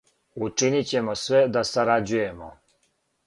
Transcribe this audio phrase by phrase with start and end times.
[0.45, 2.51] Учинићемо све да сарађујемо.